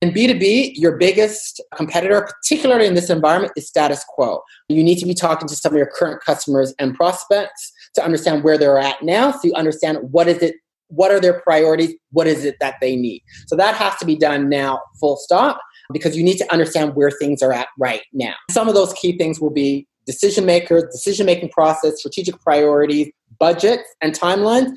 [0.00, 4.42] In B2B, your biggest competitor, particularly in this environment, is status quo.
[4.68, 8.44] You need to be talking to some of your current customers and prospects to understand
[8.44, 10.54] where they're at now so you understand what is it
[10.86, 13.22] what are their priorities what is it that they need.
[13.48, 15.60] So that has to be done now full stop
[15.92, 18.34] because you need to understand where things are at right now.
[18.52, 23.10] Some of those key things will be decision makers decision making process strategic priorities
[23.40, 24.70] budgets and timelines.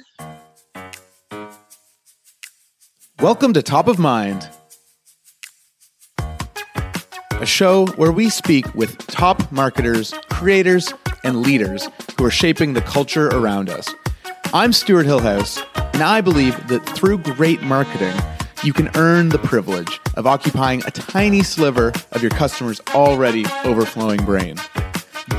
[3.19, 4.49] Welcome to top of mind
[7.41, 12.81] a show where we speak with top marketers creators and leaders who are shaping the
[12.81, 13.91] culture around us.
[14.53, 15.59] I'm Stuart Hillhouse,
[15.93, 18.13] and I believe that through great marketing,
[18.63, 24.23] you can earn the privilege of occupying a tiny sliver of your customer's already overflowing
[24.23, 24.57] brain.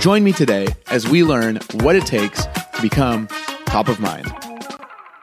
[0.01, 3.29] Join me today as we learn what it takes to become
[3.67, 4.27] top of mind.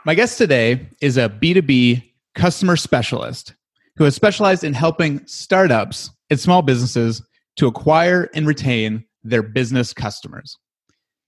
[0.05, 2.03] My guest today is a B2B
[2.35, 3.53] customer specialist
[3.97, 7.21] who has specialized in helping startups and small businesses
[7.57, 10.57] to acquire and retain their business customers.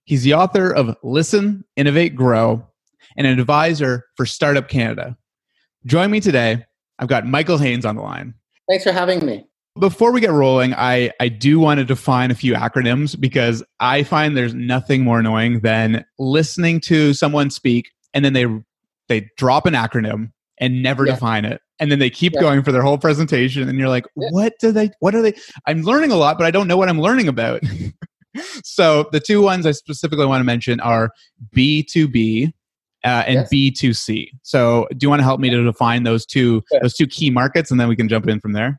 [0.04, 2.66] He's the author of Listen, Innovate, Grow,
[3.16, 5.16] and an advisor for Startup Canada.
[5.86, 6.64] Join me today.
[6.98, 8.34] I've got Michael Haynes on the line.
[8.68, 9.44] Thanks for having me.
[9.78, 14.02] Before we get rolling, I, I do want to define a few acronyms because I
[14.02, 18.46] find there's nothing more annoying than listening to someone speak and then they
[19.08, 21.14] they drop an acronym and never yeah.
[21.14, 22.40] define it and then they keep yeah.
[22.40, 25.34] going for their whole presentation and you're like what do they what are they
[25.66, 27.60] i'm learning a lot but i don't know what i'm learning about
[28.64, 31.10] so the two ones i specifically want to mention are
[31.54, 32.52] b2b
[33.04, 33.52] uh, and yes.
[33.52, 36.80] b2c so do you want to help me to define those two sure.
[36.80, 38.78] those two key markets and then we can jump in from there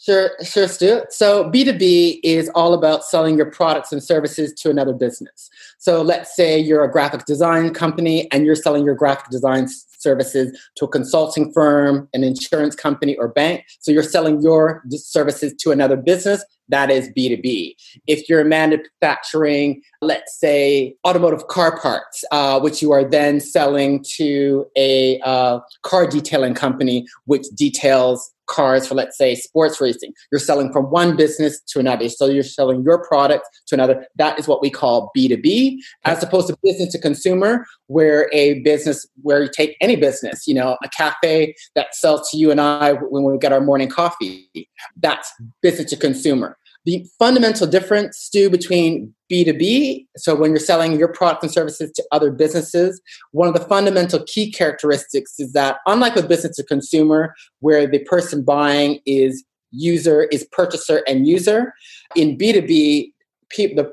[0.00, 1.02] Sure, sure, Stu.
[1.10, 5.50] So B2B is all about selling your products and services to another business.
[5.78, 9.66] So let's say you're a graphic design company and you're selling your graphic design
[10.08, 13.64] services to a consulting firm, an insurance company, or bank.
[13.80, 16.40] So you're selling your services to another business.
[16.68, 17.74] That is B2B.
[18.06, 24.66] If you're manufacturing, let's say, automotive car parts, uh, which you are then selling to
[24.76, 30.72] a uh, car detailing company, which details cars for let's say sports racing you're selling
[30.72, 32.08] from one business to another.
[32.08, 34.06] So you're selling your product to another.
[34.16, 39.06] That is what we call b2b as opposed to business to consumer where a business
[39.22, 42.92] where you take any business you know a cafe that sells to you and i
[42.92, 44.48] when we get our morning coffee.
[44.96, 51.08] That's business to consumer the fundamental difference, Stu, between B2B, so when you're selling your
[51.08, 53.00] products and services to other businesses,
[53.32, 57.98] one of the fundamental key characteristics is that, unlike with business to consumer, where the
[58.04, 61.74] person buying is user, is purchaser and user,
[62.16, 63.12] in B2B,
[63.50, 63.92] pe- the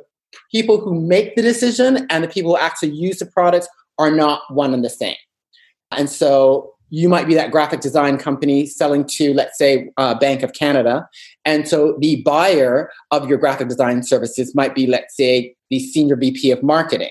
[0.52, 3.68] people who make the decision and the people who actually use the products
[3.98, 5.16] are not one and the same.
[5.92, 10.44] And so you might be that graphic design company selling to, let's say, uh, Bank
[10.44, 11.08] of Canada.
[11.44, 16.16] And so the buyer of your graphic design services might be, let's say, the senior
[16.16, 17.10] VP of marketing.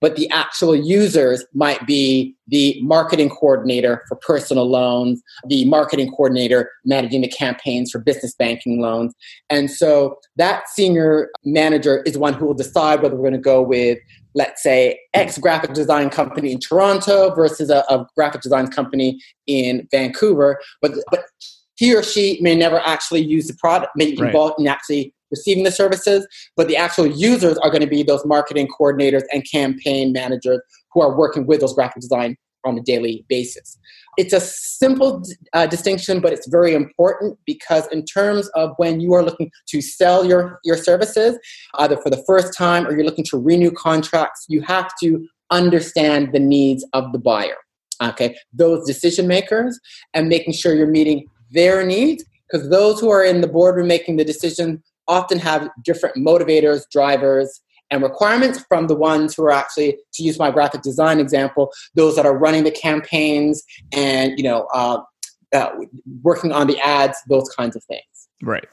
[0.00, 6.70] But the actual users might be the marketing coordinator for personal loans, the marketing coordinator
[6.84, 9.12] managing the campaigns for business banking loans.
[9.50, 13.60] And so that senior manager is one who will decide whether we're going to go
[13.60, 13.98] with
[14.36, 19.88] let's say, X graphic design company in Toronto versus a, a graphic design company in
[19.90, 21.24] Vancouver, but but
[21.76, 24.28] he or she may never actually use the product, may be right.
[24.28, 26.26] involved in actually receiving the services,
[26.56, 30.60] but the actual users are going to be those marketing coordinators and campaign managers
[30.92, 33.78] who are working with those graphic design on a daily basis.
[34.16, 35.22] It's a simple
[35.52, 39.80] uh, distinction, but it's very important because, in terms of when you are looking to
[39.82, 41.38] sell your, your services,
[41.74, 46.32] either for the first time or you're looking to renew contracts, you have to understand
[46.32, 47.56] the needs of the buyer.
[48.02, 49.78] Okay, those decision makers,
[50.12, 54.16] and making sure you're meeting their needs because those who are in the boardroom making
[54.16, 57.60] the decision often have different motivators, drivers,
[57.90, 62.16] and requirements from the ones who are actually, to use my graphic design example, those
[62.16, 65.00] that are running the campaigns and you know uh,
[65.52, 65.70] uh,
[66.22, 68.02] working on the ads, those kinds of things.
[68.42, 68.66] Right.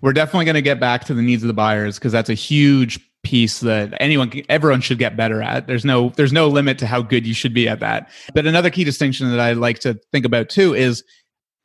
[0.00, 2.34] We're definitely going to get back to the needs of the buyers because that's a
[2.34, 6.86] huge piece that anyone everyone should get better at there's no there's no limit to
[6.86, 9.92] how good you should be at that but another key distinction that i like to
[10.10, 11.04] think about too is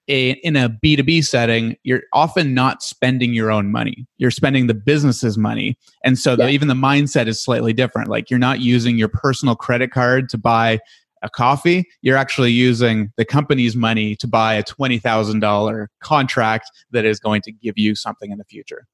[0.08, 4.06] a, in a B2B setting, you're often not spending your own money.
[4.18, 5.78] You're spending the business's money.
[6.04, 8.10] And so the, even the mindset is slightly different.
[8.10, 10.80] Like you're not using your personal credit card to buy
[11.22, 11.86] a coffee.
[12.02, 17.52] You're actually using the company's money to buy a $20,000 contract that is going to
[17.52, 18.86] give you something in the future.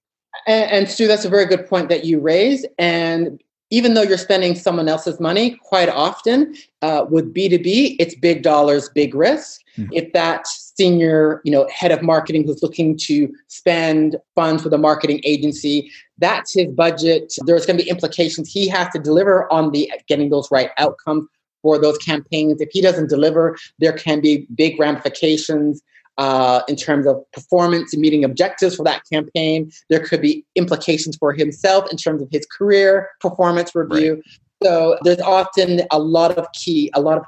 [0.48, 2.66] And, and Stu, that's a very good point that you raise.
[2.80, 8.44] And even though you're spending someone else's money, quite often uh, with B2B, it's big
[8.44, 9.62] dollars, big risk.
[9.78, 9.94] Mm-hmm.
[9.94, 14.78] If that senior, you know, head of marketing who's looking to spend funds with a
[14.78, 17.34] marketing agency, that's his budget.
[17.46, 18.52] There's going to be implications.
[18.52, 21.28] He has to deliver on the getting those right outcomes
[21.62, 22.60] for those campaigns.
[22.60, 25.82] If he doesn't deliver, there can be big ramifications
[26.22, 29.72] uh, in terms of performance and meeting objectives for that campaign.
[29.90, 34.14] There could be implications for himself in terms of his career performance review.
[34.14, 34.24] Right.
[34.64, 37.24] So there's often a lot of key, a lot of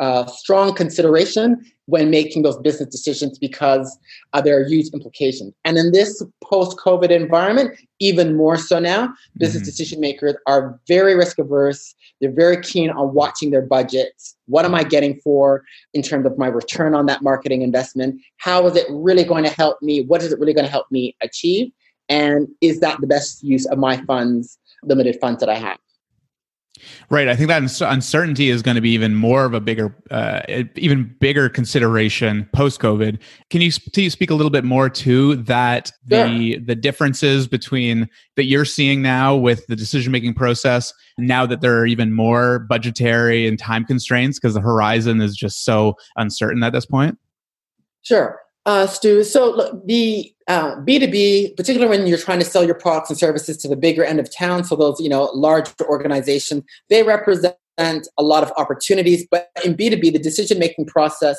[0.00, 3.98] uh, strong consideration when making those business decisions because
[4.32, 5.52] uh, there are huge implications.
[5.64, 9.66] And in this post COVID environment, even more so now, business mm-hmm.
[9.66, 11.94] decision makers are very risk averse.
[12.20, 14.36] They're very keen on watching their budgets.
[14.46, 15.62] What am I getting for
[15.92, 18.20] in terms of my return on that marketing investment?
[18.38, 20.02] How is it really going to help me?
[20.02, 21.70] What is it really going to help me achieve?
[22.08, 25.78] And is that the best use of my funds, limited funds that I have?
[27.08, 27.28] Right.
[27.28, 30.42] I think that uncertainty is going to be even more of a bigger, uh,
[30.74, 33.20] even bigger consideration post COVID.
[33.50, 38.64] Can you speak a little bit more to that the the differences between that you're
[38.64, 43.58] seeing now with the decision making process now that there are even more budgetary and
[43.58, 47.18] time constraints because the horizon is just so uncertain at this point?
[48.02, 49.24] Sure uh, Stu.
[49.24, 53.56] So look, the uh, B2B, particularly when you're trying to sell your products and services
[53.58, 58.22] to the bigger end of town, so those, you know, large organizations, they represent a
[58.22, 59.26] lot of opportunities.
[59.30, 61.38] But in B2B, the decision-making process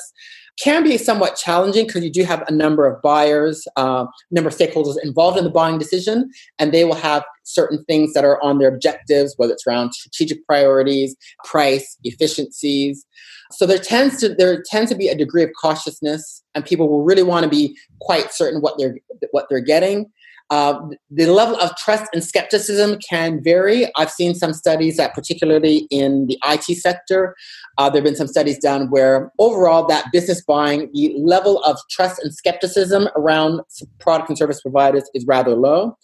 [0.58, 4.56] can be somewhat challenging because you do have a number of buyers, uh, number of
[4.56, 8.58] stakeholders involved in the buying decision, and they will have certain things that are on
[8.58, 11.14] their objectives, whether it's around strategic priorities,
[11.44, 13.06] price, efficiencies.
[13.52, 17.04] So there tends to there tends to be a degree of cautiousness, and people will
[17.04, 18.96] really want to be quite certain what they're
[19.30, 20.10] what they're getting.
[20.50, 23.90] Uh, the level of trust and skepticism can vary.
[23.96, 27.34] I've seen some studies that, particularly in the IT sector,
[27.78, 31.78] uh, there have been some studies done where overall that business buying, the level of
[31.90, 33.60] trust and skepticism around
[33.98, 35.96] product and service providers is rather low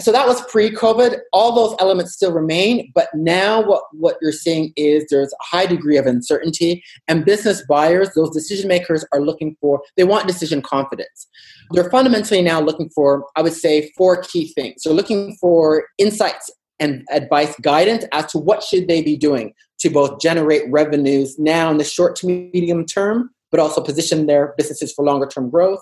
[0.00, 1.18] so that was pre-COVID.
[1.32, 5.66] All those elements still remain, but now what, what you're seeing is there's a high
[5.66, 10.62] degree of uncertainty, and business buyers, those decision makers, are looking for they want decision
[10.62, 11.28] confidence.
[11.70, 14.82] They're fundamentally now looking for, I would say, four key things.
[14.82, 16.50] They're looking for insights
[16.80, 21.70] and advice guidance as to what should they be doing to both generate revenues now
[21.70, 25.78] in the short to medium term but also position their businesses for longer term growth.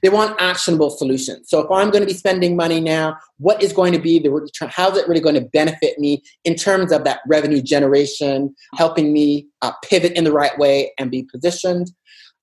[0.00, 1.48] They want actionable solutions.
[1.50, 4.30] So if I'm going to be spending money now, what is going to be the
[4.30, 4.68] return?
[4.72, 9.12] How is it really going to benefit me in terms of that revenue generation, helping
[9.12, 11.90] me uh, pivot in the right way and be positioned?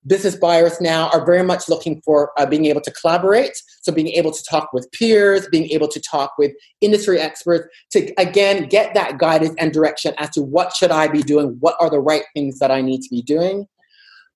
[0.06, 3.56] Business buyers now are very much looking for uh, being able to collaborate.
[3.80, 6.52] So being able to talk with peers, being able to talk with
[6.82, 11.22] industry experts to again get that guidance and direction as to what should I be
[11.22, 11.56] doing?
[11.60, 13.66] What are the right things that I need to be doing?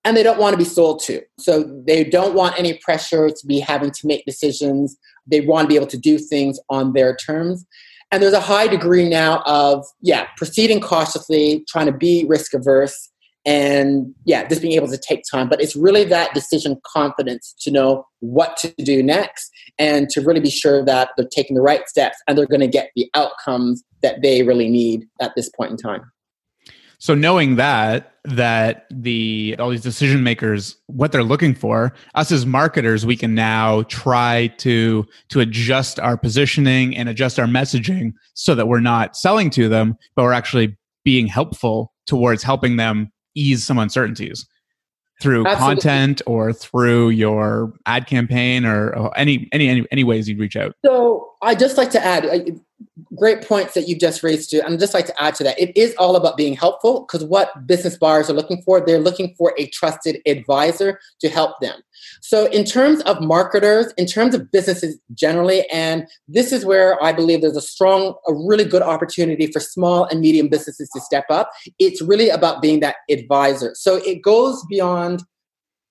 [0.05, 1.23] And they don't want to be sold to.
[1.39, 4.97] So they don't want any pressure to be having to make decisions.
[5.27, 7.67] They want to be able to do things on their terms.
[8.11, 13.11] And there's a high degree now of, yeah, proceeding cautiously, trying to be risk averse,
[13.45, 15.49] and yeah, just being able to take time.
[15.49, 20.41] But it's really that decision confidence to know what to do next and to really
[20.41, 23.83] be sure that they're taking the right steps and they're going to get the outcomes
[24.03, 26.03] that they really need at this point in time.
[26.99, 32.45] So knowing that that the all these decision makers what they're looking for, us as
[32.45, 38.55] marketers, we can now try to to adjust our positioning and adjust our messaging so
[38.55, 43.65] that we're not selling to them, but we're actually being helpful towards helping them ease
[43.65, 44.47] some uncertainties
[45.21, 45.75] through Absolutely.
[45.75, 50.75] content or through your ad campaign or any, any any any ways you'd reach out.
[50.85, 52.25] So I just like to add
[53.17, 55.59] great points that you've just raised to and I'd just like to add to that
[55.59, 59.35] it is all about being helpful because what business buyers are looking for they're looking
[59.37, 61.81] for a trusted advisor to help them.
[62.21, 67.13] So in terms of marketers in terms of businesses generally and this is where i
[67.13, 71.25] believe there's a strong a really good opportunity for small and medium businesses to step
[71.31, 71.51] up.
[71.79, 73.73] It's really about being that advisor.
[73.75, 75.23] So it goes beyond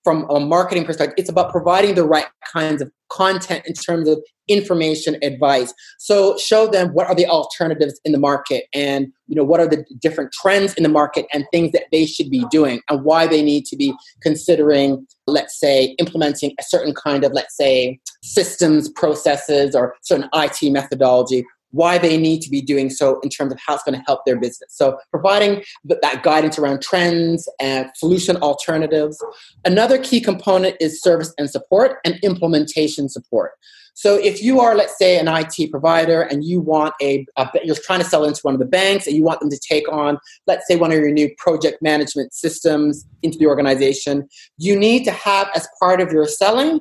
[0.04, 4.22] from a marketing perspective, it's about providing the right kinds of content in terms of
[4.48, 5.72] information advice.
[5.98, 9.66] So show them what are the alternatives in the market and you know what are
[9.66, 13.26] the different trends in the market and things that they should be doing and why
[13.26, 18.88] they need to be considering let's say implementing a certain kind of let's say systems
[18.88, 23.58] processes or certain IT methodology why they need to be doing so in terms of
[23.64, 24.70] how it's going to help their business.
[24.70, 29.22] So providing that guidance around trends and solution alternatives.
[29.64, 33.52] Another key component is service and support and implementation support.
[33.98, 37.74] So if you are, let's say, an IT provider and you want a, a, you're
[37.74, 40.18] trying to sell into one of the banks and you want them to take on,
[40.46, 45.10] let's say, one of your new project management systems into the organization, you need to
[45.10, 46.78] have as part of your selling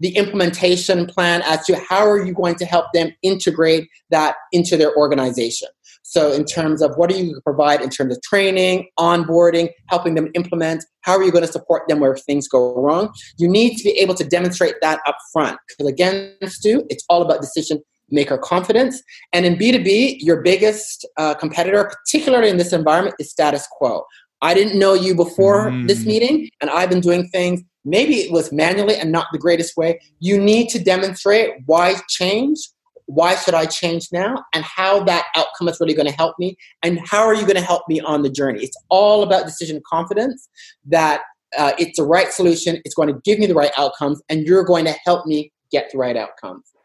[0.00, 4.76] the implementation plan as to how are you going to help them integrate that into
[4.76, 5.68] their organization.
[6.02, 10.28] So, in terms of what are you provide in terms of training, onboarding, helping them
[10.34, 13.12] implement, how are you going to support them where things go wrong?
[13.38, 15.58] You need to be able to demonstrate that up front.
[15.68, 19.02] Because again, Stu, it's all about decision maker confidence.
[19.32, 24.04] And in B2B, your biggest uh, competitor, particularly in this environment, is status quo.
[24.42, 25.88] I didn't know you before mm.
[25.88, 29.76] this meeting, and I've been doing things maybe it was manually and not the greatest
[29.76, 30.00] way.
[30.18, 32.58] You need to demonstrate why change,
[33.06, 36.56] why should I change now, and how that outcome is really going to help me,
[36.82, 38.62] and how are you going to help me on the journey.
[38.62, 40.48] It's all about decision confidence
[40.86, 41.22] that
[41.56, 44.64] uh, it's the right solution, it's going to give me the right outcomes, and you're
[44.64, 46.75] going to help me get the right outcomes.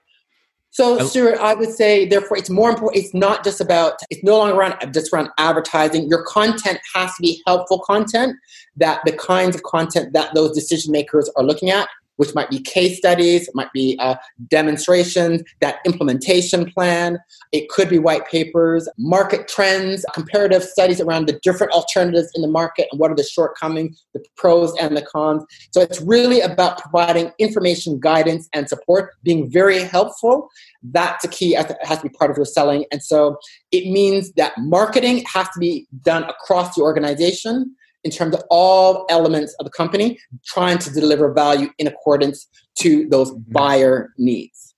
[0.74, 3.04] So, Stuart, I would say, therefore, it's more important.
[3.04, 6.08] It's not just about, it's no longer around just around advertising.
[6.08, 8.38] Your content has to be helpful content
[8.78, 11.90] that the kinds of content that those decision makers are looking at
[12.22, 14.14] which might be case studies, might be uh,
[14.48, 17.18] demonstrations, that implementation plan.
[17.52, 22.48] It could be white papers, market trends, comparative studies around the different alternatives in the
[22.48, 25.44] market and what are the shortcomings, the pros and the cons.
[25.72, 30.48] So it's really about providing information, guidance, and support, being very helpful.
[30.84, 32.86] That's a key, it has to be part of your selling.
[32.92, 33.38] And so
[33.72, 39.06] it means that marketing has to be done across the organization in terms of all
[39.10, 42.48] elements of the company, trying to deliver value in accordance
[42.80, 43.52] to those mm-hmm.
[43.52, 44.76] buyer needs.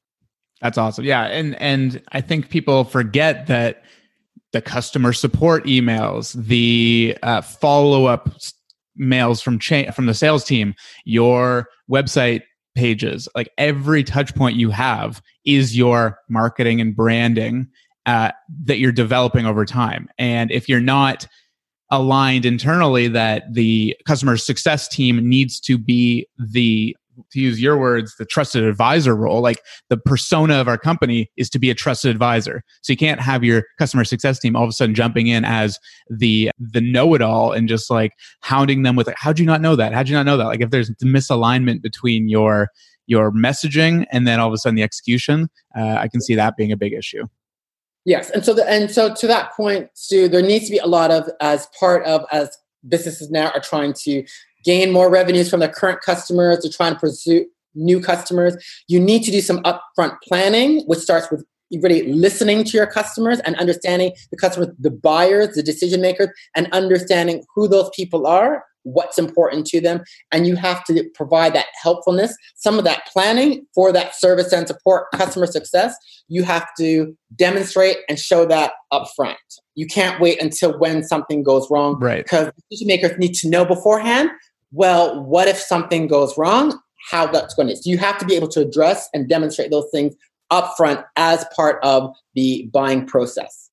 [0.62, 1.03] That's awesome.
[1.03, 3.84] Yeah, and and I think people forget that
[4.53, 8.30] the customer support emails, the uh, follow up
[8.96, 12.44] mails from cha- from the sales team, your website
[12.75, 17.68] pages, like every touch point you have is your marketing and branding
[18.06, 18.32] uh,
[18.63, 20.08] that you're developing over time.
[20.18, 21.27] And if you're not
[21.90, 26.96] aligned internally that the customer success team needs to be the
[27.32, 29.40] to use your words the trusted advisor role.
[29.40, 32.63] Like the persona of our company is to be a trusted advisor.
[32.82, 35.78] So you can't have your customer success team all of a sudden jumping in as
[36.10, 39.94] the the know-it-all and just like hounding them with like how'd you not know that?
[39.94, 40.46] How'd you not know that?
[40.46, 42.70] Like if there's misalignment between your
[43.08, 46.56] your messaging and then all of a sudden the execution uh, i can see that
[46.56, 47.25] being a big issue
[48.05, 50.88] Yes, and so the, and so to that point, Stu, there needs to be a
[50.88, 52.57] lot of as part of as
[52.88, 54.25] businesses now are trying to
[54.65, 57.45] gain more revenues from their current customers, they're trying to pursue
[57.75, 58.55] new customers.
[58.88, 61.45] You need to do some upfront planning, which starts with
[61.81, 66.67] really listening to your customers and understanding the customers, the buyers, the decision makers, and
[66.72, 70.02] understanding who those people are what's important to them.
[70.32, 74.68] And you have to provide that helpfulness some of that planning for that service and
[74.68, 75.96] support customer success
[76.30, 79.38] you have to demonstrate and show that up front
[79.75, 82.24] you can't wait until when something goes wrong right.
[82.24, 84.30] because decision makers need to know beforehand
[84.72, 86.80] well what if something goes wrong?
[87.10, 89.88] How that's going to so you have to be able to address and demonstrate those
[89.92, 90.16] things
[90.52, 93.70] upfront as part of the buying process.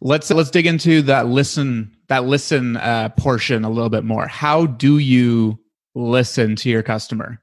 [0.00, 4.26] Let's let's dig into that listen that listen uh, portion a little bit more.
[4.26, 5.58] How do you
[5.94, 7.40] listen to your customer?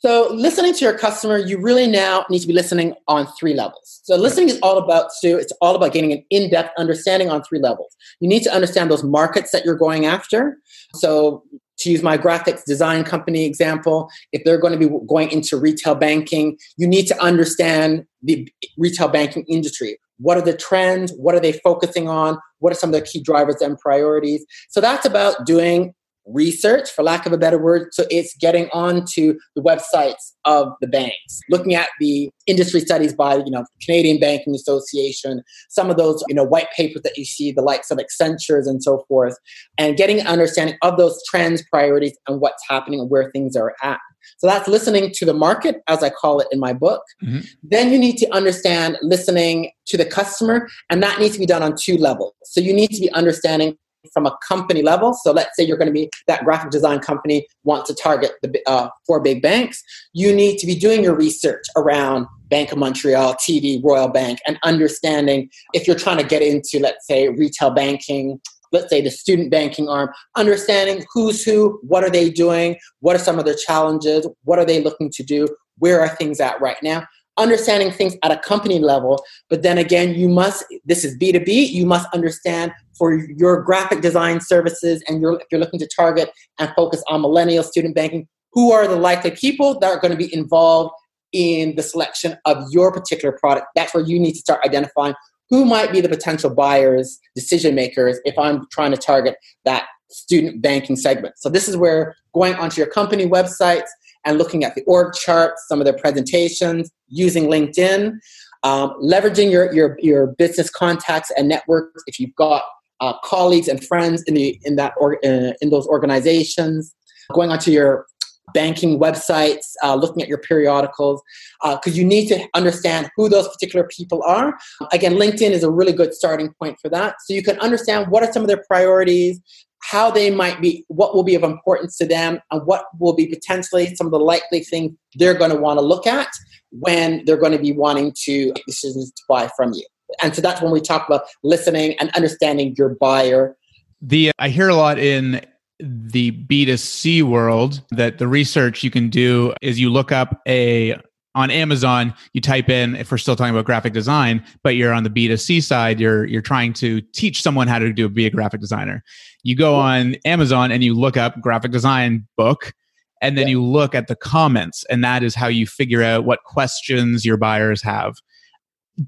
[0.00, 4.00] So, listening to your customer, you really now need to be listening on three levels.
[4.04, 7.42] So, listening is all about, Stu, it's all about getting an in depth understanding on
[7.42, 7.96] three levels.
[8.20, 10.56] You need to understand those markets that you're going after.
[10.94, 11.42] So,
[11.78, 15.96] to use my graphics design company example, if they're going to be going into retail
[15.96, 19.98] banking, you need to understand the retail banking industry.
[20.18, 21.12] What are the trends?
[21.12, 22.38] What are they focusing on?
[22.60, 24.44] What are some of the key drivers and priorities?
[24.68, 25.94] So that's about doing
[26.30, 27.88] research, for lack of a better word.
[27.92, 33.36] So it's getting onto the websites of the banks, looking at the industry studies by,
[33.36, 37.50] you know, Canadian Banking Association, some of those, you know, white papers that you see,
[37.50, 39.36] the likes of Accentures and so forth,
[39.78, 43.74] and getting an understanding of those trends, priorities, and what's happening and where things are
[43.82, 43.98] at.
[44.36, 47.02] So that's listening to the market, as I call it in my book.
[47.24, 47.40] Mm-hmm.
[47.62, 51.62] Then you need to understand listening to the customer, and that needs to be done
[51.62, 52.34] on two levels.
[52.44, 53.76] So you need to be understanding
[54.12, 55.12] from a company level.
[55.12, 58.60] So let's say you're going to be that graphic design company wants to target the
[58.66, 59.82] uh, four big banks.
[60.12, 64.58] You need to be doing your research around Bank of Montreal, TD, Royal Bank, and
[64.62, 68.40] understanding if you're trying to get into, let's say, retail banking,
[68.72, 73.20] let's say the student banking arm, understanding who's who, what are they doing, what are
[73.20, 75.48] some of their challenges, what are they looking to do,
[75.78, 77.06] where are things at right now,
[77.38, 79.22] understanding things at a company level.
[79.48, 84.40] But then again, you must, this is B2B, you must understand for your graphic design
[84.40, 88.88] services and if you're looking to target and focus on millennial student banking, who are
[88.88, 90.92] the likely people that are going to be involved
[91.32, 93.66] in the selection of your particular product.
[93.76, 95.14] That's where you need to start identifying
[95.50, 100.62] who might be the potential buyers, decision makers, if I'm trying to target that student
[100.62, 101.34] banking segment.
[101.38, 103.88] So this is where going onto your company websites
[104.24, 108.18] and looking at the org charts, some of their presentations, using LinkedIn,
[108.62, 112.62] um, leveraging your, your, your business contacts and networks if you've got
[113.00, 116.94] uh, colleagues and friends in the in that or, uh, in those organizations,
[117.32, 118.06] going onto your
[118.54, 121.22] banking websites, uh, looking at your periodicals,
[121.62, 124.56] because uh, you need to understand who those particular people are.
[124.92, 127.16] Again, LinkedIn is a really good starting point for that.
[127.26, 129.40] So you can understand what are some of their priorities,
[129.82, 133.26] how they might be, what will be of importance to them, and what will be
[133.26, 136.28] potentially some of the likely things they're going to want to look at
[136.70, 139.86] when they're going to be wanting to make decisions to buy from you.
[140.22, 143.56] And so that's when we talk about listening and understanding your buyer.
[144.00, 145.44] The I hear a lot in
[145.80, 150.96] the B2C world that the research you can do is you look up a
[151.34, 155.04] on Amazon, you type in if we're still talking about graphic design, but you're on
[155.04, 158.60] the B2C side, you're you're trying to teach someone how to do be a graphic
[158.60, 159.04] designer.
[159.44, 162.72] You go on Amazon and you look up graphic design book
[163.20, 163.52] and then yeah.
[163.52, 167.36] you look at the comments and that is how you figure out what questions your
[167.36, 168.16] buyers have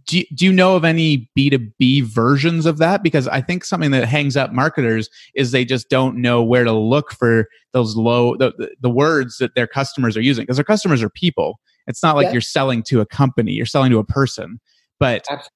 [0.07, 3.03] do, do you know of any b2b versions of that?
[3.03, 6.73] Because i think something that hangs up marketers is they just don't know where to
[6.73, 11.03] look for those low the, the words that their customers are using because their customers
[11.03, 11.61] are people.
[11.87, 12.33] It's not like yeah.
[12.33, 14.61] you're selling to a company you're selling to a person.
[14.99, 15.49] But Absolutely.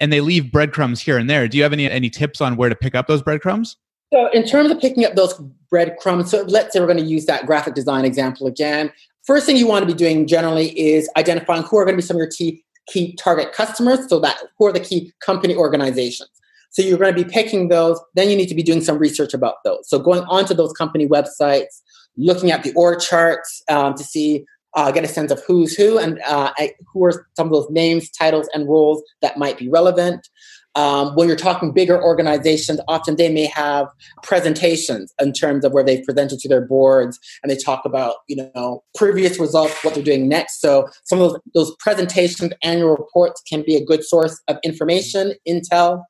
[0.00, 1.48] and they leave breadcrumbs here and there.
[1.48, 3.76] Do you have any any tips on where to pick up those breadcrumbs?
[4.12, 5.34] So in terms of picking up those
[5.68, 8.92] breadcrumbs so let's say we're going to use that graphic design example again.
[9.24, 12.06] First thing you want to be doing generally is identifying who are going to be
[12.06, 14.08] some of your key key target customers.
[14.08, 16.30] So that who are the key company organizations.
[16.70, 17.98] So you're going to be picking those.
[18.14, 19.88] Then you need to be doing some research about those.
[19.88, 21.80] So going onto those company websites,
[22.16, 25.96] looking at the org charts um, to see, uh, get a sense of who's who
[25.96, 26.52] and uh,
[26.92, 30.28] who are some of those names, titles, and roles that might be relevant.
[30.76, 33.88] Um, when you're talking bigger organizations, often they may have
[34.22, 38.36] presentations in terms of where they've presented to their boards and they talk about, you
[38.36, 40.60] know, previous results, what they're doing next.
[40.60, 45.32] So some of those, those presentations, annual reports can be a good source of information,
[45.48, 46.04] intel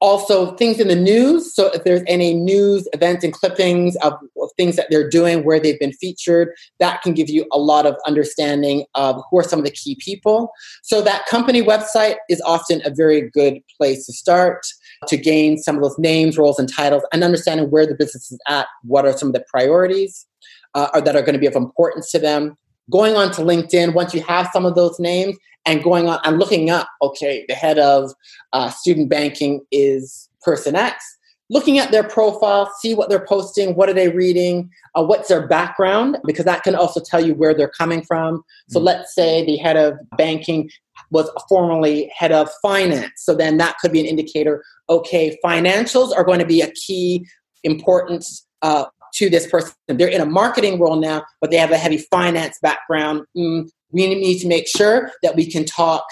[0.00, 1.54] also things in the news.
[1.54, 5.58] So if there's any news events and clippings of, of, things that they're doing where
[5.58, 9.58] they've been featured that can give you a lot of understanding of who are some
[9.58, 10.50] of the key people.
[10.82, 14.66] So that company website is often a very good place to start
[15.08, 18.38] to gain some of those names roles and titles and understanding where the business is
[18.48, 20.26] at what are some of the priorities
[20.74, 22.56] uh, are, that are going to be of importance to them
[22.90, 26.38] going on to linkedin once you have some of those names and going on and
[26.38, 28.12] looking up, okay, the head of
[28.52, 31.04] uh, student banking is person X,
[31.50, 35.46] looking at their profile, see what they're posting, what are they reading, uh, what's their
[35.46, 38.42] background, because that can also tell you where they're coming from.
[38.68, 38.86] So mm-hmm.
[38.86, 40.70] let's say the head of banking
[41.10, 43.12] was formerly head of finance.
[43.16, 47.26] So then that could be an indicator, okay, financials are going to be a key
[47.64, 49.72] importance uh, to this person.
[49.88, 53.22] They're in a marketing role now, but they have a heavy finance background.
[53.36, 56.04] Mm, we need to make sure that we can talk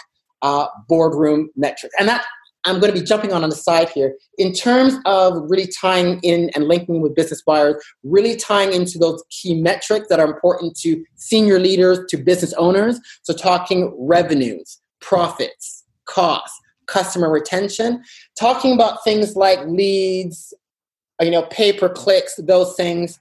[0.42, 1.94] uh, boardroom metrics.
[1.98, 2.24] And that
[2.64, 4.16] I'm going to be jumping on on the side here.
[4.38, 9.22] In terms of really tying in and linking with business buyers, really tying into those
[9.30, 12.98] key metrics that are important to senior leaders, to business owners.
[13.22, 18.02] So, talking revenues, profits, costs, customer retention,
[18.38, 20.54] talking about things like leads,
[21.20, 23.20] Uh, you know, pay per clicks, those things.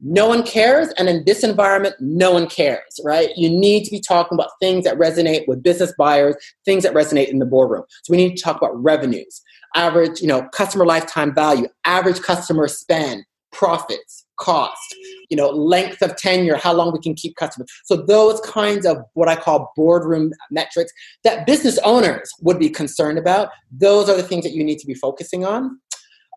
[0.00, 3.30] No one cares and in this environment no one cares right?
[3.36, 7.28] You need to be talking about things that resonate with business buyers things that resonate
[7.28, 7.82] in the boardroom.
[8.04, 9.42] So we need to talk about revenues
[9.74, 14.94] average you know customer lifetime value average customer spend profits cost
[15.30, 17.68] you know length of tenure how long we can keep customers.
[17.84, 20.92] So those kinds of what i call boardroom metrics
[21.24, 24.86] that business owners would be concerned about those are the things that you need to
[24.86, 25.80] be focusing on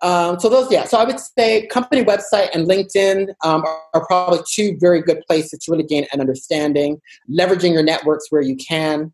[0.02, 0.86] um, so those, yeah.
[0.86, 5.22] So I would say company website and LinkedIn um, are, are, probably two very good
[5.28, 7.00] places to really gain an understanding.
[7.30, 9.14] Leveraging your networks where you can.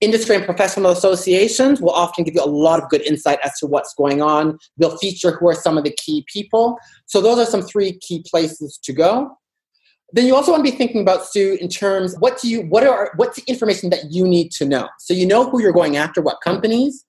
[0.00, 3.66] Industry and professional associations will often give you a lot of good insight as to
[3.66, 4.58] what's going on.
[4.76, 6.78] They'll feature who are some of the key people.
[7.06, 9.38] So those are some three key places to go.
[10.12, 12.86] Then you also want to be thinking about Stu in terms what do you what
[12.86, 14.88] are what's the information that you need to know.
[14.98, 17.03] So you know who you're going after, what companies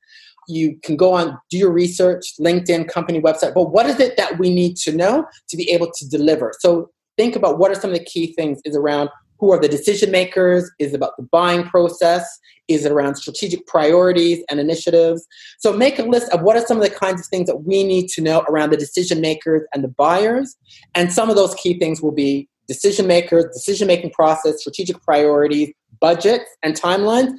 [0.47, 4.38] you can go on, do your research, LinkedIn, company website, but what is it that
[4.39, 6.51] we need to know to be able to deliver?
[6.60, 9.67] So think about what are some of the key things is around who are the
[9.67, 10.71] decision makers?
[10.79, 12.25] Is about the buying process?
[12.67, 15.25] Is it around strategic priorities and initiatives?
[15.60, 17.84] So make a list of what are some of the kinds of things that we
[17.84, 20.55] need to know around the decision makers and the buyers.
[20.95, 25.73] And some of those key things will be decision makers, decision making process, strategic priorities,
[25.99, 27.34] budgets, and timelines.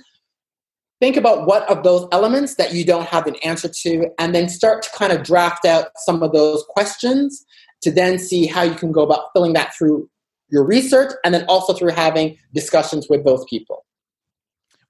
[1.00, 4.48] Think about what of those elements that you don't have an answer to, and then
[4.48, 7.44] start to kind of draft out some of those questions
[7.82, 10.08] to then see how you can go about filling that through
[10.48, 13.84] your research and then also through having discussions with those people.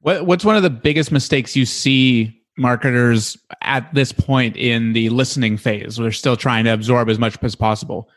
[0.00, 5.08] What, what's one of the biggest mistakes you see marketers at this point in the
[5.08, 5.98] listening phase?
[5.98, 8.08] where They're still trying to absorb as much as possible.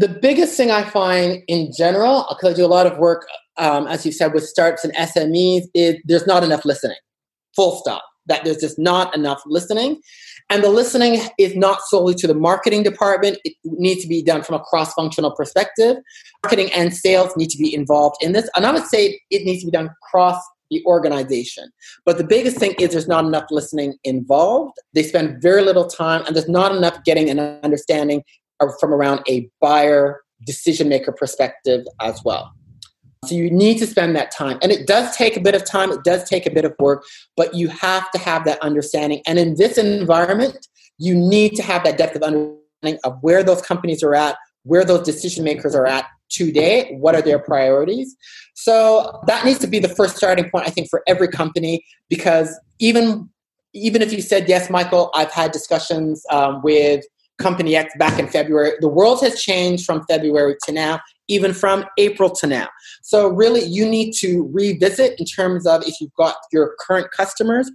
[0.00, 3.86] The biggest thing I find in general, because I do a lot of work, um,
[3.86, 6.96] as you said, with startups and SMEs, is there's not enough listening.
[7.54, 8.02] Full stop.
[8.24, 10.00] That there's just not enough listening.
[10.48, 13.40] And the listening is not solely to the marketing department.
[13.44, 15.98] It needs to be done from a cross functional perspective.
[16.42, 18.48] Marketing and sales need to be involved in this.
[18.56, 21.70] And I would say it needs to be done cross the organization.
[22.06, 24.78] But the biggest thing is there's not enough listening involved.
[24.94, 28.22] They spend very little time, and there's not enough getting an understanding
[28.78, 32.52] from around a buyer decision maker perspective as well.
[33.26, 34.58] So you need to spend that time.
[34.62, 37.04] And it does take a bit of time, it does take a bit of work,
[37.36, 39.20] but you have to have that understanding.
[39.26, 43.60] And in this environment, you need to have that depth of understanding of where those
[43.60, 48.16] companies are at, where those decision makers are at today, what are their priorities.
[48.54, 52.58] So that needs to be the first starting point, I think, for every company, because
[52.78, 53.28] even
[53.72, 57.04] even if you said yes, Michael, I've had discussions um, with
[57.40, 58.72] Company X back in February.
[58.80, 62.68] The world has changed from February to now, even from April to now.
[63.02, 67.70] So, really, you need to revisit in terms of if you've got your current customers,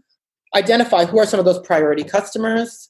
[0.56, 2.90] identify who are some of those priority customers.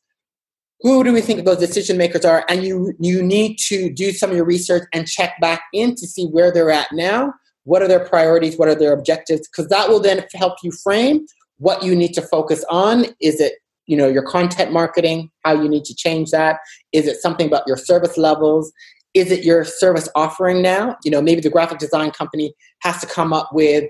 [0.82, 2.46] Who do we think those decision makers are?
[2.50, 6.06] And you, you need to do some of your research and check back in to
[6.06, 7.34] see where they're at now.
[7.64, 8.58] What are their priorities?
[8.58, 9.48] What are their objectives?
[9.48, 11.26] Because that will then help you frame
[11.58, 13.06] what you need to focus on.
[13.22, 13.54] Is it
[13.88, 16.60] you know your content marketing how you need to change that.
[16.92, 18.72] Is it something about your service levels?
[19.14, 20.98] Is it your service offering now?
[21.04, 23.90] You know maybe the graphic design company has to come up with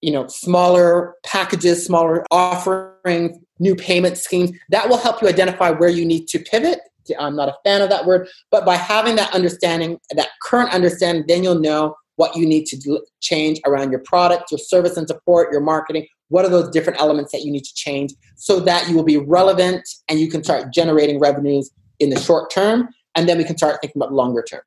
[0.00, 4.50] you know smaller packages smaller offerings new payment schemes.
[4.70, 6.80] That will help you identify where you need to pivot.
[7.18, 11.24] I'm not a fan of that word but by having that understanding that current understanding
[11.28, 15.06] then you'll know what you need to do, change around your product your service and
[15.06, 18.88] support your marketing what are those different elements that you need to change so that
[18.88, 23.28] you will be relevant and you can start generating revenues in the short term and
[23.28, 24.62] then we can start thinking about longer term?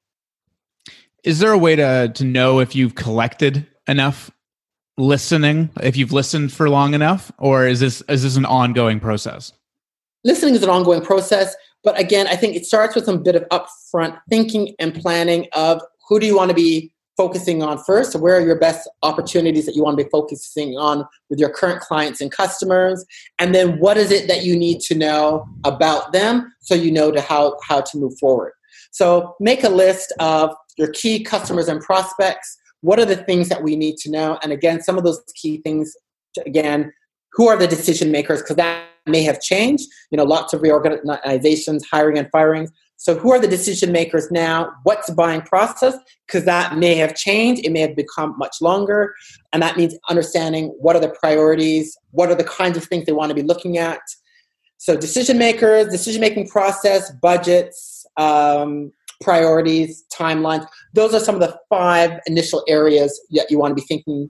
[1.23, 4.31] Is there a way to to know if you've collected enough
[4.99, 9.53] listening if you've listened for long enough or is this is this an ongoing process?
[10.23, 13.43] Listening is an ongoing process but again i think it starts with some bit of
[13.49, 18.15] upfront thinking and planning of who do you want to be focusing on first?
[18.15, 21.81] Where are your best opportunities that you want to be focusing on with your current
[21.81, 23.03] clients and customers?
[23.39, 27.11] And then what is it that you need to know about them so you know
[27.11, 28.53] to how, how to move forward?
[28.91, 32.57] So make a list of your key customers and prospects.
[32.81, 34.39] What are the things that we need to know?
[34.43, 35.95] And again, some of those key things,
[36.45, 36.93] again,
[37.33, 38.41] who are the decision makers?
[38.41, 39.87] Because that may have changed.
[40.11, 42.69] You know, lots of reorganizations, hiring and firing.
[42.99, 44.71] So, who are the decision makers now?
[44.83, 45.95] What's the buying process?
[46.25, 47.63] Because that may have changed.
[47.63, 49.13] It may have become much longer.
[49.53, 53.11] And that means understanding what are the priorities, what are the kinds of things they
[53.11, 53.99] want to be looking at.
[54.77, 60.67] So, decision makers, decision making process, budgets, um, priorities, timelines.
[60.93, 64.29] Those are some of the five initial areas that you want to be thinking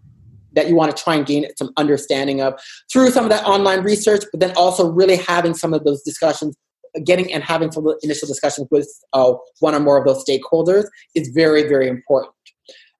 [0.53, 2.59] that you want to try and gain some understanding of
[2.91, 6.55] through some of that online research, but then also really having some of those discussions
[7.05, 11.29] getting and having some initial discussions with uh, one or more of those stakeholders is
[11.29, 12.33] very, very important.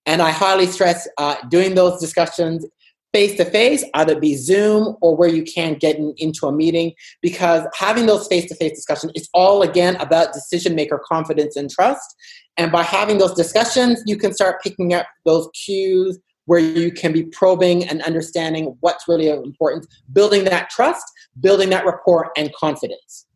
[0.06, 2.66] And I highly stress uh, doing those discussions
[3.14, 6.94] face to face, either be Zoom or where you can get in, into a meeting,
[7.22, 11.70] because having those face to face discussions, it's all again about decision maker confidence and
[11.70, 12.16] trust.
[12.58, 17.12] And by having those discussions, you can start picking up those cues where you can
[17.12, 21.04] be probing and understanding what's really important, building that trust,
[21.40, 23.27] building that rapport and confidence.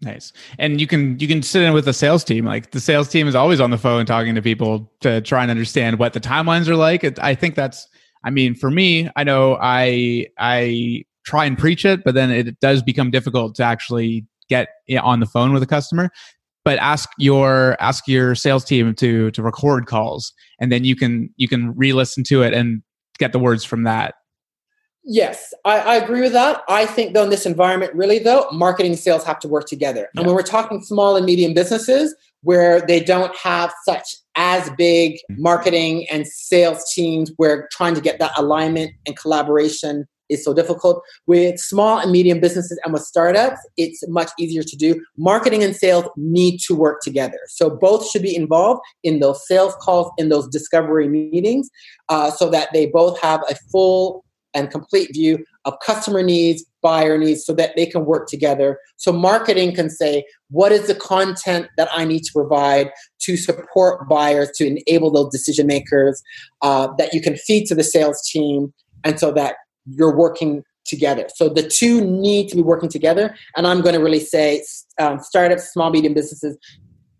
[0.00, 0.32] Nice.
[0.58, 2.44] And you can you can sit in with the sales team.
[2.44, 5.50] Like the sales team is always on the phone talking to people to try and
[5.50, 7.18] understand what the timelines are like.
[7.18, 7.88] I think that's
[8.24, 12.58] I mean, for me, I know I I try and preach it, but then it
[12.60, 14.68] does become difficult to actually get
[15.02, 16.10] on the phone with a customer.
[16.64, 21.30] But ask your ask your sales team to to record calls, and then you can
[21.36, 22.82] you can re-listen to it and
[23.18, 24.14] get the words from that
[25.10, 26.60] Yes, I, I, agree with that.
[26.68, 30.10] I think, though, in this environment, really, though, marketing and sales have to work together.
[30.14, 35.18] And when we're talking small and medium businesses, where they don't have such as big
[35.30, 41.02] marketing and sales teams where trying to get that alignment and collaboration is so difficult.
[41.26, 45.02] With small and medium businesses and with startups, it's much easier to do.
[45.16, 47.38] Marketing and sales need to work together.
[47.48, 51.70] So both should be involved in those sales calls, in those discovery meetings,
[52.10, 54.22] uh, so that they both have a full
[54.58, 58.78] and complete view of customer needs, buyer needs, so that they can work together.
[58.96, 62.90] So marketing can say, what is the content that I need to provide
[63.22, 66.22] to support buyers, to enable those decision makers
[66.62, 68.72] uh, that you can feed to the sales team,
[69.04, 69.54] and so that
[69.86, 71.28] you're working together.
[71.34, 73.36] So the two need to be working together.
[73.56, 74.64] And I'm going to really say
[74.98, 76.56] um, startups, small, medium businesses,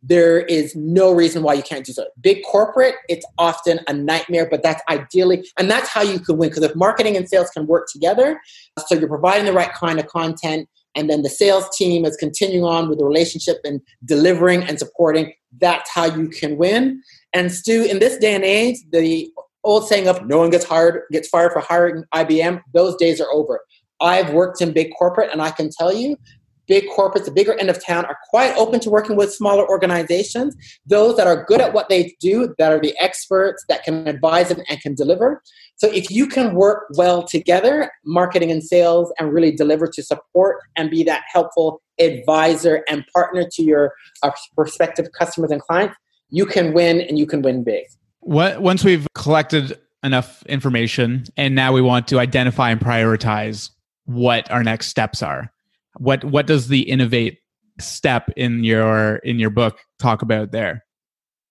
[0.03, 2.07] there is no reason why you can't do so.
[2.21, 6.51] Big corporate, it's often a nightmare, but that's ideally, and that's how you can win.
[6.51, 8.41] Because if marketing and sales can work together,
[8.87, 12.65] so you're providing the right kind of content, and then the sales team is continuing
[12.65, 17.03] on with the relationship and delivering and supporting, that's how you can win.
[17.33, 19.31] And Stu, in this day and age, the
[19.65, 23.31] old saying of no one gets hired gets fired for hiring IBM, those days are
[23.33, 23.61] over.
[24.01, 26.17] I've worked in big corporate and I can tell you
[26.69, 30.55] big corporates, the bigger end of town, are quite open to working with smaller organizations,
[30.87, 34.51] those that are good at what they do, that are the experts, that can advise
[34.51, 35.43] them and can deliver.
[35.77, 40.59] So if you can work well together, marketing and sales, and really deliver to support
[40.77, 45.97] and be that helpful advisor and partner to your uh, prospective customers and clients,
[46.31, 47.85] you can win and you can win big.
[48.21, 53.71] What, once we've collected enough information and now we want to identify and prioritize
[54.05, 55.53] what our next steps are
[55.99, 57.39] what what does the innovate
[57.81, 60.85] step in your in your book talk about there?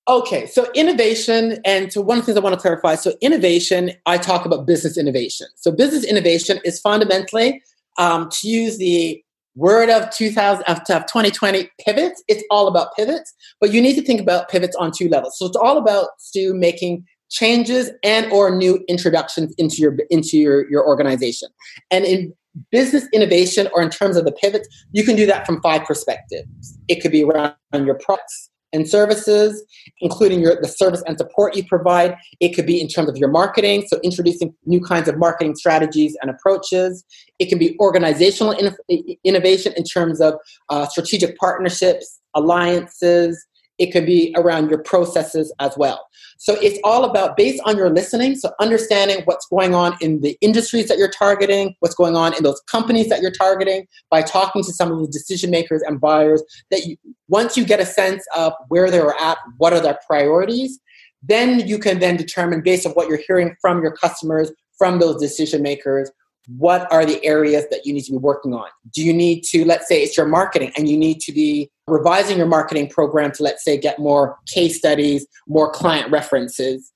[0.07, 3.91] Okay so innovation and so one of the things i want to clarify so innovation
[4.05, 5.47] i talk about business innovation.
[5.55, 7.61] So business innovation is fundamentally
[7.97, 9.21] um, to use the
[9.55, 12.23] word of 2000 of 2020 pivots.
[12.27, 15.37] It's all about pivots but you need to think about pivots on two levels.
[15.37, 20.69] So it's all about stu making changes and or new introductions into your into your
[20.69, 21.49] your organization.
[21.91, 22.33] And in
[22.71, 26.77] business innovation or in terms of the pivots, you can do that from five perspectives.
[26.87, 29.63] It could be around your products and services,
[30.01, 32.15] including your the service and support you provide.
[32.39, 36.17] It could be in terms of your marketing, so introducing new kinds of marketing strategies
[36.21, 37.03] and approaches.
[37.39, 40.35] It can be organizational in- innovation in terms of
[40.69, 43.45] uh, strategic partnerships, alliances.
[43.77, 46.07] It could be around your processes as well.
[46.39, 50.37] So it's all about based on your listening, so understanding what's going on in the
[50.41, 54.63] industries that you're targeting, what's going on in those companies that you're targeting, by talking
[54.63, 56.43] to some of the decision makers and buyers.
[56.71, 60.79] That you, once you get a sense of where they're at, what are their priorities,
[61.23, 65.19] then you can then determine based on what you're hearing from your customers, from those
[65.19, 66.11] decision makers,
[66.55, 68.67] what are the areas that you need to be working on?
[68.93, 72.37] Do you need to, let's say it's your marketing and you need to be revising
[72.37, 76.91] your marketing program to, let's say, get more case studies, more client references,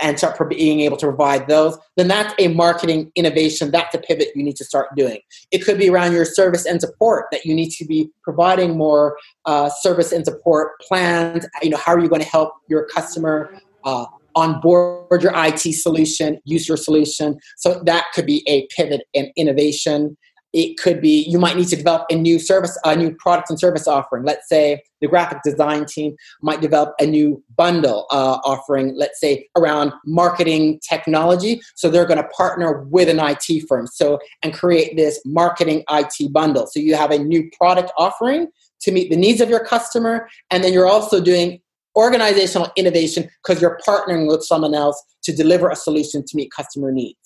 [0.00, 3.70] and start being able to provide those, then that's a marketing innovation.
[3.70, 5.20] That's a pivot you need to start doing.
[5.52, 9.16] It could be around your service and support that you need to be providing more
[9.46, 11.46] uh, service and support plans.
[11.62, 15.60] You know, how are you going to help your customer uh, on board your IT
[15.74, 17.38] solution, use your solution.
[17.56, 20.16] So that could be a pivot and innovation.
[20.52, 23.58] It could be you might need to develop a new service, a new product and
[23.58, 24.22] service offering.
[24.22, 29.48] Let's say the graphic design team might develop a new bundle uh, offering, let's say
[29.56, 31.60] around marketing technology.
[31.74, 33.88] So they're going to partner with an IT firm.
[33.88, 36.68] So and create this marketing IT bundle.
[36.68, 38.46] So you have a new product offering
[38.82, 41.60] to meet the needs of your customer, and then you're also doing
[41.96, 46.92] organizational innovation because you're partnering with someone else to deliver a solution to meet customer
[46.92, 47.18] needs.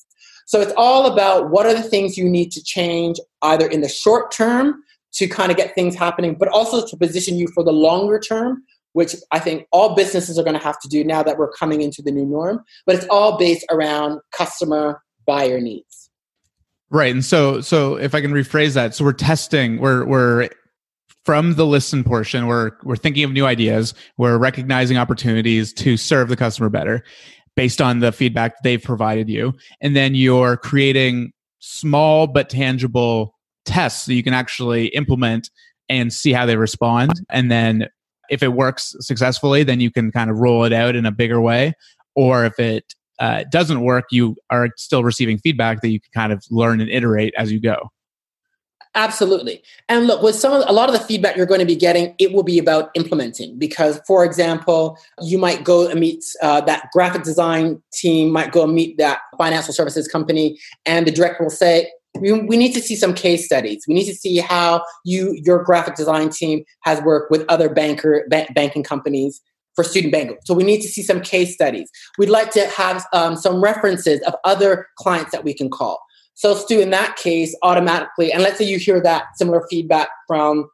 [0.47, 3.89] So it's all about what are the things you need to change either in the
[3.89, 7.73] short term to kind of get things happening, but also to position you for the
[7.73, 11.39] longer term, which I think all businesses are going to have to do now that
[11.39, 12.65] we're coming into the new norm.
[12.87, 16.11] But it's all based around customer buyer needs.
[16.91, 17.13] Right.
[17.13, 20.49] And so so if I can rephrase that, so we're testing, we're we're
[21.29, 23.93] from the listen portion we're we're thinking of new ideas.
[24.17, 27.05] We're recognizing opportunities to serve the customer better
[27.55, 29.53] based on the feedback they've provided you.
[29.83, 33.35] And then you're creating small but tangible
[33.67, 35.51] tests that you can actually implement
[35.91, 37.13] and see how they respond.
[37.29, 37.89] And then
[38.31, 41.43] if it works successfully then you can kind of roll it out in a bigger
[41.43, 41.75] way.
[42.17, 46.33] Or if it uh, doesn't work you are still receiving feedback that you can kind
[46.33, 47.91] of learn and iterate as you go
[48.99, 49.63] Absolutely.
[49.89, 52.17] And look, with some of, a lot of the feedback you're going to be getting,
[52.19, 53.57] it will be about implementing.
[53.57, 58.65] Because, for example, you might go and meet uh, that graphic design team, might go
[58.65, 62.81] and meet that financial services company, and the director will say, we, we need to
[62.81, 63.85] see some case studies.
[63.87, 68.27] We need to see how you your graphic design team has worked with other banker
[68.29, 69.41] ba- banking companies
[69.77, 70.39] for student banking.
[70.45, 71.89] So we need to see some case studies.
[72.19, 76.01] We'd like to have um, some references of other clients that we can call.
[76.39, 80.71] So Stu, in that case, automatically, and let's say you hear that similar feedback from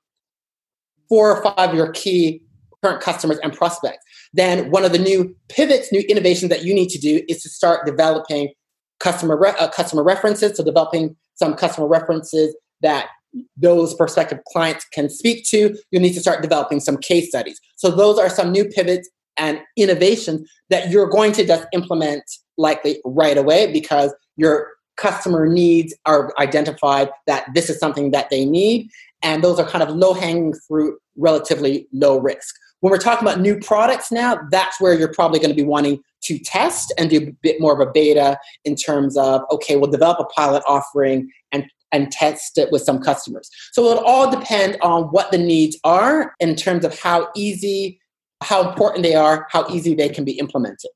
[1.09, 2.43] four or five of your key
[2.83, 6.91] current customers and prospects, then one of the new pivots, new innovations that you need
[6.91, 8.53] to do is to start developing
[9.01, 10.55] customer re- uh, customer references.
[10.55, 13.09] So developing some customer references that
[13.57, 15.75] those prospective clients can speak to.
[15.91, 17.59] You need to start developing some case studies.
[17.77, 22.25] So those are some new pivots and innovations that you're going to just implement
[22.59, 28.45] likely right away because your customer needs are identified that this is something that they
[28.45, 28.89] need
[29.23, 32.55] and those are kind of low hanging fruit relatively low risk
[32.85, 36.03] when we're talking about new products now, that's where you're probably going to be wanting
[36.25, 39.91] to test and do a bit more of a beta in terms of, okay, we'll
[39.91, 43.49] develop a pilot offering and and test it with some customers.
[43.73, 47.99] So it'll all depend on what the needs are in terms of how easy,
[48.43, 50.91] how important they are, how easy they can be implemented.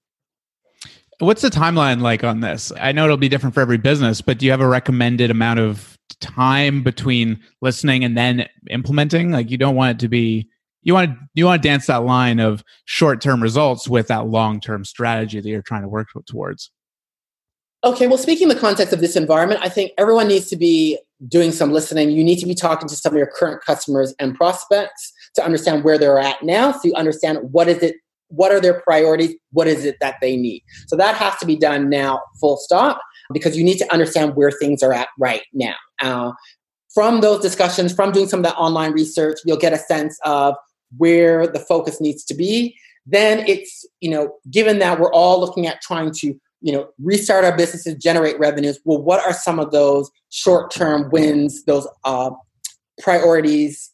[1.19, 2.73] What's the timeline like on this?
[2.81, 5.59] I know it'll be different for every business, but do you have a recommended amount
[5.59, 9.33] of time between listening and then implementing?
[9.33, 10.49] Like you don't want it to be
[10.83, 14.29] you want to you want to dance that line of short term results with that
[14.29, 16.71] long term strategy that you're trying to work towards.
[17.85, 20.99] Okay, well, speaking in the context of this environment, I think everyone needs to be
[21.29, 22.11] doing some listening.
[22.11, 25.85] You need to be talking to some of your current customers and prospects to understand
[25.85, 27.97] where they're at now, so you understand what is it,
[28.29, 30.63] what are their priorities, what is it that they need.
[30.87, 33.01] So that has to be done now, full stop,
[33.33, 35.75] because you need to understand where things are at right now.
[36.01, 36.33] Uh,
[36.95, 40.55] from those discussions, from doing some of that online research, you'll get a sense of
[40.97, 42.77] where the focus needs to be
[43.09, 47.45] then it's you know given that we're all looking at trying to you know restart
[47.45, 52.31] our businesses generate revenues well what are some of those short-term wins those uh,
[53.01, 53.91] priorities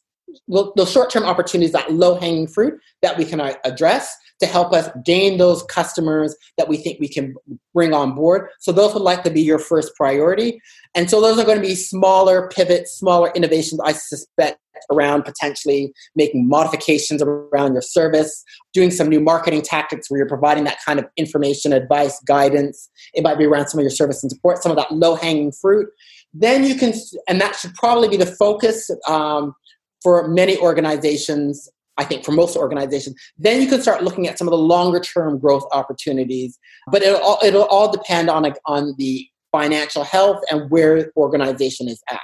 [0.47, 5.37] those short-term opportunities that low-hanging fruit that we can uh, address to help us gain
[5.37, 7.35] those customers that we think we can
[7.73, 8.49] bring on board.
[8.59, 10.59] So those would likely be your first priority.
[10.93, 14.59] And so those are going to be smaller pivots, smaller innovations, I suspect,
[14.91, 18.43] around potentially making modifications around your service,
[18.73, 22.89] doing some new marketing tactics where you're providing that kind of information, advice, guidance.
[23.13, 25.53] It might be around some of your service and support, some of that low hanging
[25.53, 25.87] fruit.
[26.33, 26.93] Then you can,
[27.29, 29.55] and that should probably be the focus um,
[30.03, 34.47] for many organizations I think for most organizations, then you can start looking at some
[34.47, 36.59] of the longer term growth opportunities.
[36.91, 41.87] But it'll all, it'll all depend on on the financial health and where the organization
[41.87, 42.19] is at.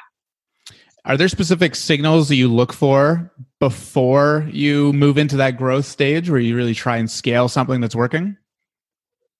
[1.06, 6.30] Are there specific signals that you look for before you move into that growth stage
[6.30, 8.38] where you really try and scale something that's working?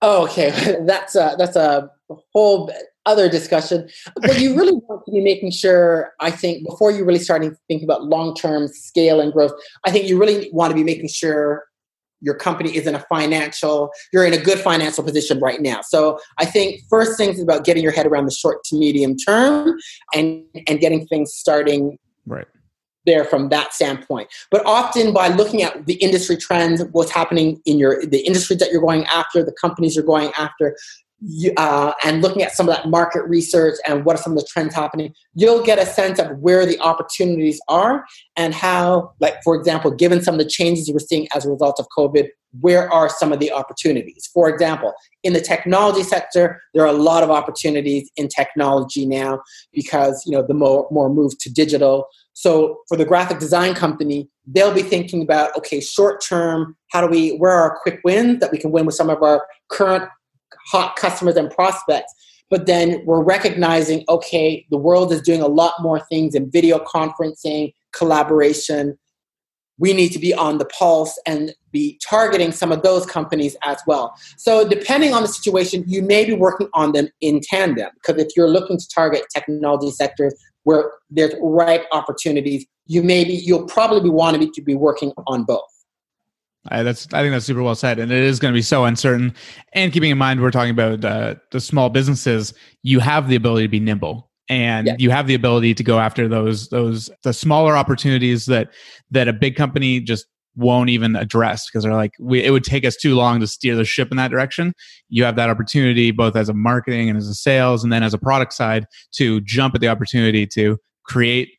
[0.02, 1.92] Oh, okay, that's a, that's a
[2.34, 2.72] whole
[3.06, 3.90] other discussion.
[4.16, 7.86] But you really want to be making sure, I think, before you really starting thinking
[7.86, 9.54] about long term scale and growth,
[9.86, 11.66] I think you really want to be making sure
[12.24, 15.82] your company is in a financial, you're in a good financial position right now.
[15.82, 19.18] So I think first things is about getting your head around the short to medium
[19.18, 19.76] term
[20.14, 22.46] and and getting things starting right
[23.06, 24.30] there from that standpoint.
[24.52, 28.72] But often by looking at the industry trends, what's happening in your the industries that
[28.72, 30.78] you're going after, the companies you're going after,
[31.58, 34.48] uh, and looking at some of that market research and what are some of the
[34.52, 38.06] trends happening, you'll get a sense of where the opportunities are
[38.36, 41.80] and how, like, for example, given some of the changes we're seeing as a result
[41.80, 42.28] of COVID,
[42.60, 44.30] where are some of the opportunities?
[44.34, 49.42] For example, in the technology sector, there are a lot of opportunities in technology now
[49.72, 52.08] because, you know, the more, more move to digital.
[52.34, 57.08] So for the graphic design company, they'll be thinking about, okay, short term, how do
[57.08, 60.10] we, where are our quick wins that we can win with some of our current
[60.68, 62.14] hot customers and prospects
[62.50, 66.80] but then we're recognizing okay the world is doing a lot more things in video
[66.80, 68.98] conferencing collaboration.
[69.78, 73.80] We need to be on the pulse and be targeting some of those companies as
[73.88, 74.14] well.
[74.38, 78.30] So depending on the situation you may be working on them in tandem because if
[78.36, 84.02] you're looking to target technology sectors where there's ripe opportunities you may be you'll probably
[84.02, 85.71] be wanting to be working on both
[86.70, 88.86] I, that's I think that's super well said, and it is going to be so
[88.86, 89.34] uncertain.
[89.74, 92.54] And keeping in mind, we're talking about uh, the small businesses.
[92.84, 94.96] You have the ability to be nimble, and yeah.
[95.00, 98.70] you have the ability to go after those those the smaller opportunities that
[99.10, 102.86] that a big company just won't even address because they're like we, it would take
[102.86, 104.74] us too long to steer the ship in that direction
[105.08, 108.14] you have that opportunity both as a marketing and as a sales and then as
[108.14, 111.50] a product side to jump at the opportunity to create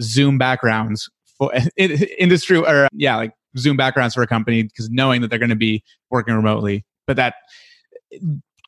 [0.00, 5.28] zoom backgrounds for industry or yeah like Zoom backgrounds for a company because knowing that
[5.28, 6.84] they're going to be working remotely.
[7.06, 7.34] But that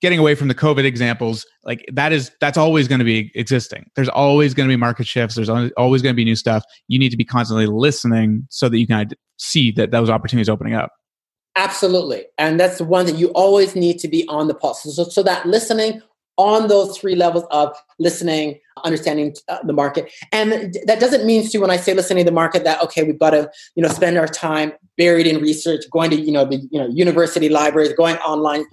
[0.02, 3.88] getting away from the COVID examples, like that is that's always going to be existing.
[3.94, 5.36] There's always going to be market shifts.
[5.36, 6.64] There's always going to be new stuff.
[6.88, 9.08] You need to be constantly listening so that you can
[9.38, 10.90] see that those opportunities opening up.
[11.54, 14.82] Absolutely, and that's the one that you always need to be on the pulse.
[14.82, 16.02] So, so that listening
[16.38, 20.10] on those three levels of listening, understanding uh, the market.
[20.32, 23.18] And that doesn't mean to when I say listening to the market that okay, we've
[23.18, 26.56] got to you know spend our time buried in research, going to you know the
[26.70, 28.64] you know university libraries, going online.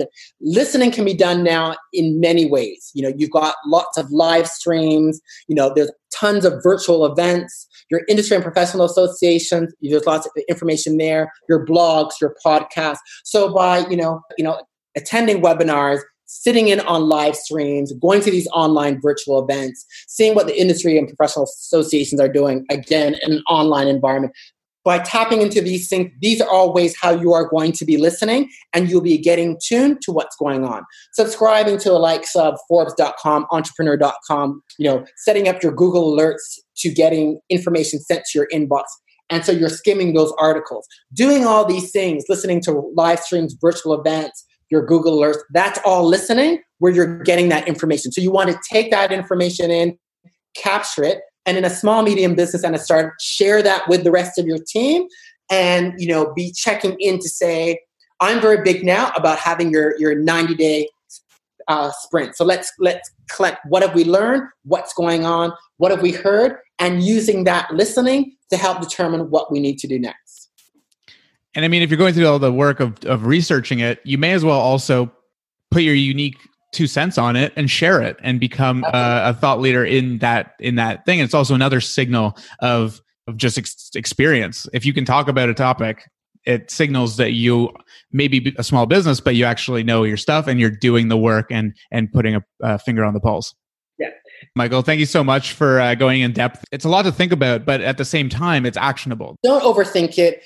[0.41, 2.91] Listening can be done now in many ways.
[2.93, 5.19] You know, you've got lots of live streams.
[5.47, 7.67] You know, there's tons of virtual events.
[7.91, 11.31] Your industry and professional associations, there's lots of information there.
[11.49, 12.99] Your blogs, your podcasts.
[13.23, 14.61] So by you know you know
[14.95, 20.45] attending webinars sitting in on live streams, going to these online virtual events, seeing what
[20.45, 24.33] the industry and professional associations are doing, again, in an online environment.
[24.85, 27.97] By tapping into these things, these are all ways how you are going to be
[27.97, 30.83] listening and you'll be getting tuned to what's going on.
[31.13, 36.89] Subscribing to the likes of Forbes.com, entrepreneur.com, you know, setting up your Google alerts to
[36.89, 38.83] getting information sent to your inbox.
[39.29, 43.99] And so you're skimming those articles, doing all these things, listening to live streams, virtual
[43.99, 45.39] events, your Google Alerts.
[45.51, 48.11] That's all listening where you're getting that information.
[48.11, 49.97] So you want to take that information in,
[50.55, 54.11] capture it, and in a small medium business and a start, share that with the
[54.11, 55.07] rest of your team,
[55.51, 57.79] and you know be checking in to say,
[58.21, 60.87] I'm very big now about having your your 90 day
[61.67, 62.35] uh, sprint.
[62.35, 66.57] So let's let's collect what have we learned, what's going on, what have we heard,
[66.79, 70.38] and using that listening to help determine what we need to do next.
[71.55, 74.17] And I mean, if you're going through all the work of, of researching it, you
[74.17, 75.11] may as well also
[75.71, 76.37] put your unique
[76.71, 80.53] two cents on it and share it and become uh, a thought leader in that
[80.59, 81.19] in that thing.
[81.19, 84.67] And it's also another signal of of just ex- experience.
[84.73, 86.03] If you can talk about a topic,
[86.45, 87.71] it signals that you
[88.11, 91.17] may be a small business, but you actually know your stuff and you're doing the
[91.17, 93.55] work and and putting a, a finger on the pulse.
[93.97, 94.09] Yeah.
[94.55, 96.63] Michael, thank you so much for uh, going in depth.
[96.71, 99.35] It's a lot to think about, but at the same time, it's actionable.
[99.43, 100.41] Don't overthink it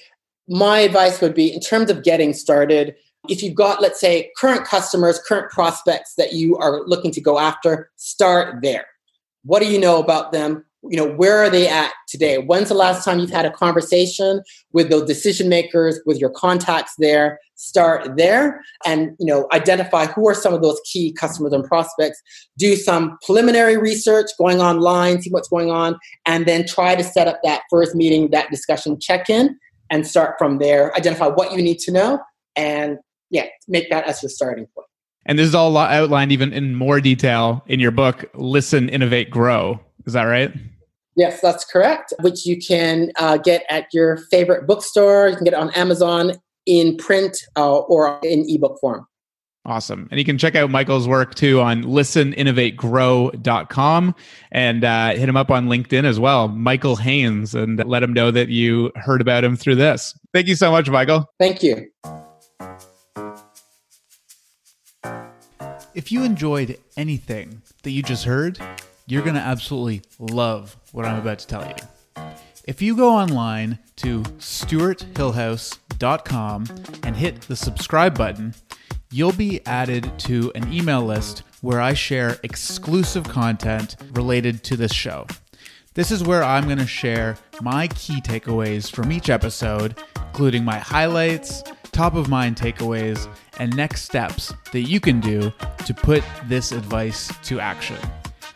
[0.47, 2.95] my advice would be in terms of getting started,
[3.29, 7.39] if you've got, let's say, current customers, current prospects that you are looking to go
[7.39, 8.85] after, start there.
[9.45, 10.65] What do you know about them?
[10.89, 12.39] You know, where are they at today?
[12.39, 14.41] When's the last time you've had a conversation
[14.73, 17.39] with those decision makers, with your contacts there?
[17.55, 22.21] Start there and, you know, identify who are some of those key customers and prospects.
[22.57, 27.29] Do some preliminary research, going online, see what's going on, and then try to set
[27.29, 29.57] up that first meeting, that discussion check in
[29.89, 30.95] and start from there.
[30.95, 32.19] Identify what you need to know
[32.55, 32.97] and
[33.29, 34.87] yeah, make that as your starting point.
[35.25, 39.79] And this is all outlined even in more detail in your book, Listen, Innovate, Grow.
[40.05, 40.53] Is that right?
[41.15, 42.13] Yes, that's correct.
[42.21, 45.29] Which you can uh, get at your favorite bookstore.
[45.29, 46.33] You can get it on Amazon
[46.65, 49.05] in print uh, or in ebook form.
[49.65, 50.09] Awesome.
[50.11, 54.15] And you can check out Michael's work too on listeninnovategrow.com
[54.51, 58.29] and uh, hit him up on LinkedIn as well, Michael Haynes, and let him know
[58.29, 60.19] that you heard about him through this.
[60.33, 61.31] Thank you so much, Michael.
[61.39, 61.89] Thank you.
[65.95, 68.59] If you enjoyed anything that you just heard,
[69.07, 71.75] you're going to absolutely love what I'm about to tell you.
[72.65, 76.65] If you go online to stuarthillhouse.com
[77.03, 78.55] and hit the subscribe button,
[79.13, 84.91] you'll be added to an email list where I share exclusive content related to this
[84.91, 85.27] show.
[85.93, 90.79] This is where I'm going to share my key takeaways from each episode, including my
[90.79, 95.53] highlights, top of mind takeaways, and next steps that you can do
[95.85, 97.99] to put this advice to action.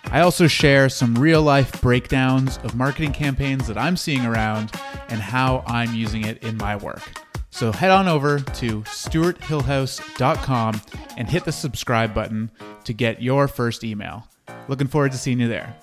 [0.06, 4.72] I also share some real life breakdowns of marketing campaigns that I'm seeing around
[5.10, 7.27] and how I'm using it in my work.
[7.58, 10.82] So head on over to stuarthillhouse.com
[11.18, 12.52] and hit the subscribe button
[12.84, 14.28] to get your first email.
[14.68, 15.76] Looking forward to seeing you there.